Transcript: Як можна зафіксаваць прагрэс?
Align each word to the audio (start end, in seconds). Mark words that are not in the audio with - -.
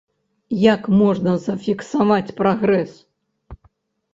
Як 0.61 0.81
можна 1.01 1.35
зафіксаваць 1.43 2.35
прагрэс? 2.41 2.91